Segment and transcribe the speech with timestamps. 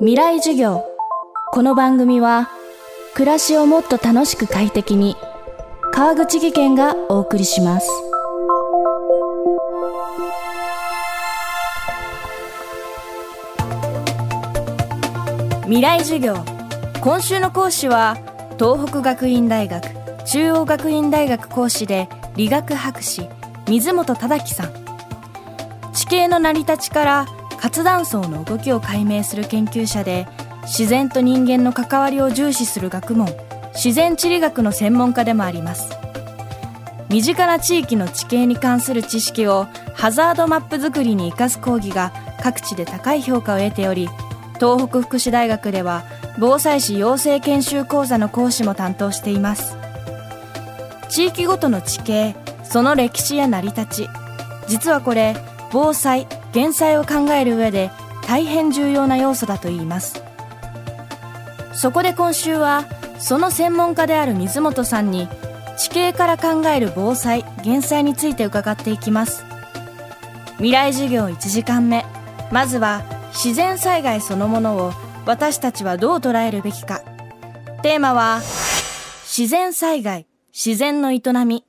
[0.00, 0.84] 未来授業。
[1.52, 2.50] この番組は
[3.14, 5.16] 暮らしをもっと楽しく快適に
[5.92, 7.88] 川口義賢がお送りします。
[15.64, 16.36] 未来授業。
[17.00, 18.16] 今週の講師は
[18.58, 19.86] 東北学院大学
[20.24, 23.28] 中央学院大学講師で理学博士
[23.68, 24.72] 水本忠樹さん。
[25.92, 27.26] 地形の成り立ちから
[27.62, 30.26] 活断層の動きを解明する研究者で
[30.62, 33.28] 自然と人間の関わりを重視する学問
[33.72, 35.88] 自然地理学の専門家でもあります。
[37.08, 42.12] 身近な地域の地形に関する知識をハザードマップ作りに生かす講義が
[42.42, 44.08] 各地で高い評価を得ており
[44.54, 46.02] 東北福祉大学では
[46.40, 49.76] 防災士養成研修講座の講師も担当しています。
[51.10, 52.34] 地域ごとの地形
[52.64, 54.08] その歴史や成り立ち
[54.66, 55.36] 実はこれ
[55.70, 57.90] 防災減災を考える上で
[58.26, 60.22] 大変重要な要素だといいます。
[61.74, 62.84] そこで今週は
[63.18, 65.28] その専門家である水本さんに
[65.78, 69.44] 地形から考える防災減災について伺っていきます。
[70.56, 72.04] 未来授業1時間目。
[72.50, 74.92] まずは自然災害そのものを
[75.24, 77.00] 私たちはどう捉えるべきか。
[77.82, 78.40] テーマは
[79.24, 81.64] 自然災害自然の営み。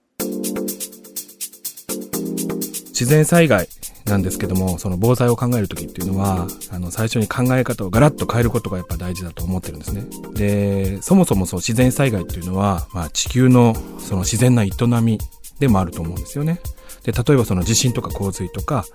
[2.90, 3.68] 自然災害。
[4.06, 10.06] なんですけども、その防災を考えるときっていうのは、あの、最初に考え方をガラッと変えることがやっぱ大事だと思ってるんですね。
[10.34, 14.70] で、そもそもそう自然災害っていうのは、まあ地球のその自然な営
[15.02, 15.20] み
[15.60, 16.60] でもあると思うんですよね。
[17.04, 18.86] で、例えばその地震とか洪水とか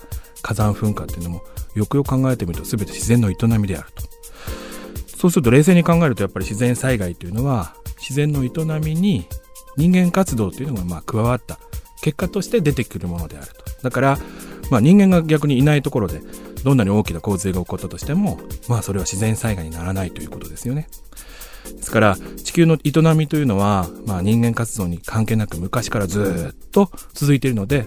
[0.42, 1.42] 火山噴火っていうのも、
[1.74, 4.02] よくよく考えてみると全て自然の営みであると。
[5.16, 8.50] そうすると冷静に考えるとやっぱり自然災害というのは、自然の営
[8.80, 9.26] みに
[9.76, 11.58] 人間活動というのがまあ加わった
[12.02, 13.64] 結果として出てくるものであると。
[13.82, 14.18] だから、
[14.70, 16.20] まあ、人間が逆にいないところで
[16.64, 18.38] どんなに大きな洪水が起こったとしても、
[18.68, 20.88] まあ、それは自然災害にならないということですよね。
[21.76, 27.86] ですから地球の営みというのは、まあ、人間活動に関係なく昔からずっと続いているので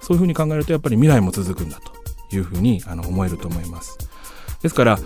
[0.00, 3.98] そういうふうに考えるとやっぱり未来も続くんだというふうにあの思えると思います。
[4.62, 4.98] ですから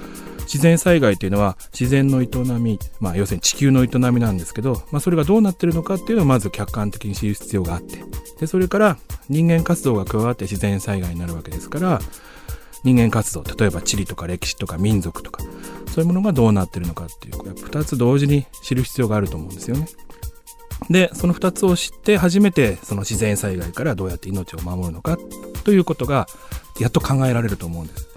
[0.49, 2.28] 自然災害というのは自然の営
[2.59, 8.03] み、まあ、要するに地球の営みなんですけど、まあ、それがどうなってるのかっていうのをまず客観的に知る必要があって
[8.41, 8.97] でそれから
[9.28, 12.00] 人間活動が加わって自然災害になるわけですから
[12.84, 15.43] 人間活動例えば地理とか歴史とか民族とか
[15.89, 19.89] そういうものがどうなってるのかっていう2つ同時に知る必要があると思うんですよね。
[20.89, 25.19] でその2つを知って初めてその自然災害からどうやって命を守るのか
[25.65, 26.28] ということが
[26.78, 28.09] やっと考えられると思うんです。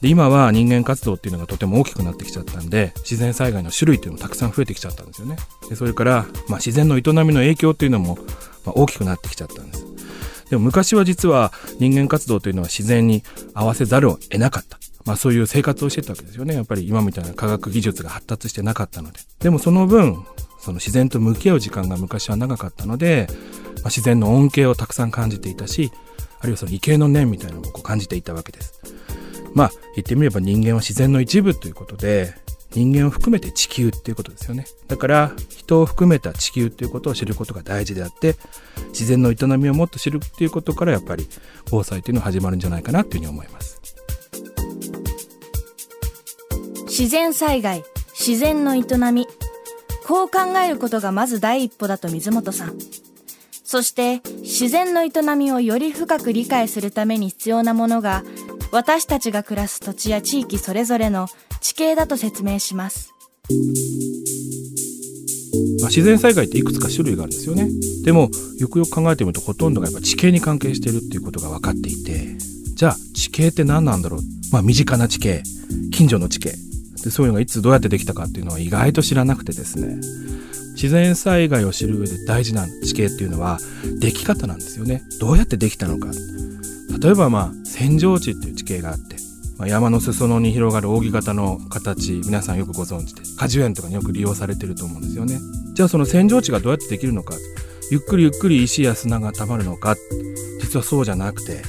[0.00, 5.36] で今は人間活動っていうのがとても大きくなってきちゃったんで自然災害の種類っていうのもたくさん増えてきちゃったんですよね
[5.68, 8.16] でそれから、まあ、自然の営みの影響っていうのも、
[8.64, 9.89] まあ、大きくなってきちゃったんです
[10.50, 13.22] でも昔は実は人間活動というのは自然に
[13.54, 16.54] 合わせざるを得なかったまあそういう生活をしてたわけですよね。
[16.54, 19.20] やっぱり今みたいな科学技術が発達してなかったので。
[19.38, 20.24] でもその分、
[20.60, 23.26] その自然と向き合う時間が昔は長かったので、
[23.76, 25.90] まあ、自然の恩恵をたくさん感じていたし、
[26.40, 28.80] あるいはその畏敬の念みたいなのをこう感じていたわけです。
[29.54, 32.34] まあ言ってみれば人間は自然の一部ということで
[32.72, 34.66] 人間を含めて地球っていうことですよね。
[34.86, 38.36] だから人を含めた地球っていうことを知ることが大事であって
[38.88, 41.28] 自然の営みをもっと知るっていうことからやっぱり
[41.70, 43.80] 防災っていうのは始まるんじゃないかなっていうふうに思います。
[46.86, 47.82] 自然災害
[48.18, 48.82] 自然の営
[49.12, 49.26] み。
[50.06, 52.76] こう考えることがまず第一歩だと水本さん。
[53.64, 58.24] そして自然の営みをより深く理解するために必要なものが
[58.72, 61.28] 私たちが暮らす土地や地域それぞれの
[61.60, 63.12] 地形だと説明します。
[65.80, 67.68] まあ、自然災害っていくつか種類があるんですよね。
[68.04, 72.36] でもよくよく考えてみるとほとんどがやっぱ地形に関係しているっていうことが分かっていて。
[72.74, 74.20] じゃあ地形って何なんだろう？
[74.52, 75.42] まあ身近な地形。
[75.92, 76.52] 近所の地形。
[77.02, 80.00] でそういうのがいつどうやってできたかっていうのは意外と知らなくてですね。
[80.80, 83.58] 自然災害を知る上で大事な地形っていうのは
[84.00, 85.02] でき方なんですよね。
[85.20, 86.08] どうやってできたのか。
[86.98, 89.16] 例えばまあ扇状地っていう地形があって、
[89.58, 95.38] まあ、山の裾野に広がる扇形の形皆さんよくご存知で果樹園とかによく利用されてると思うんですよね。
[95.74, 97.34] じゃあその扇状地がどうやってできるのか。
[97.90, 99.96] ゆっくりゆっくり石や砂が溜まるのか。
[100.60, 101.60] 実はそうじゃなくて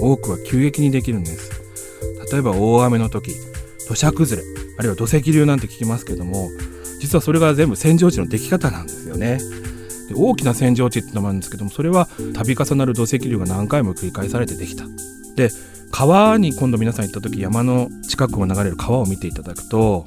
[0.00, 1.50] 多くは急激にできるんです。
[2.32, 3.32] 例えば大雨の時
[3.86, 4.48] 土砂崩れ
[4.78, 6.48] あるいは土石流なんて聞きますけども
[7.04, 9.38] 実はそれが全部扇状地のでき方なんですよね。
[10.08, 14.86] で大きな扇状地ってのもあるんですけどもそれは度重なる土石流が何回も繰り返されてできた。
[15.36, 15.50] で
[15.90, 20.06] 川に今度皆さん行った時山の近くを流れる川を見ていただくと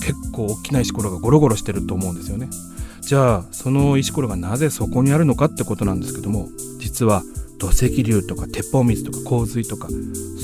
[0.00, 2.48] 結構大きな石ころがゴロゴロしてると思うんですよね。
[3.00, 6.48] じゃあその石ころがなぜそこにあるのかってことなんですけども
[6.78, 7.22] 実は
[7.58, 9.88] 土石流とか鉄砲水とか洪水とか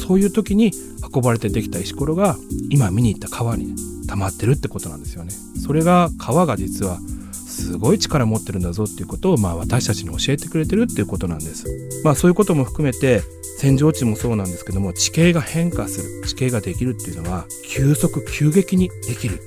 [0.07, 0.73] そういう時に
[1.15, 2.37] 運ばれてできた石ころが
[2.71, 3.75] 今見に行った川に
[4.11, 5.31] 溜まってるってことなんですよね。
[5.65, 6.99] それが川が実は
[7.33, 11.67] すごい力持ってるんだぞっていうことを、まあ、私たちに教えてくれてるっていうことなんです。
[12.03, 13.23] まあそういうことも含めて
[13.63, 19.39] 扇状地もそうなんですけども地形が変化する地形ができるっていうのは急速急激にできる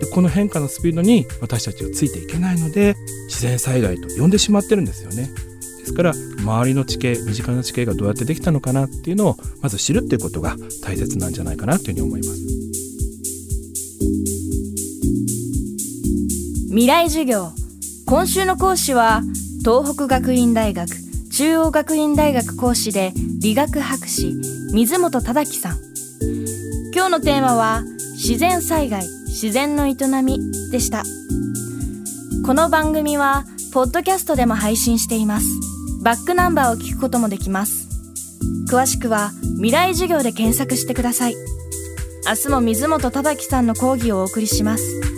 [0.00, 2.94] でこの変化のスピードに私たちはついていけないので
[3.26, 5.28] 自然災害と呼んでしまってるんですよね
[5.80, 12.77] ですから周りの地形身近な地形がどうやってできたのかなっていうのをまず知るっていうことが大切なんじゃないかなというふうに思います
[16.70, 17.52] 未来授業。
[18.06, 19.22] 今週の講師は
[19.60, 20.86] 東北学院大学
[21.32, 24.34] 中央学院大学講師で理学博士
[24.74, 25.78] 水本忠樹さん。
[26.94, 27.84] 今日のテーマは
[28.16, 30.38] 自然災害自然の営み
[30.70, 31.04] でした。
[32.44, 35.46] この番組はポッドキャストでも配信しています。
[36.02, 37.88] バックナンバーを聞くこともできます。
[38.70, 41.34] 詳しくは未来授業で検索してください。
[42.26, 45.17] 明日も水本忠樹さんの講義をお送りします。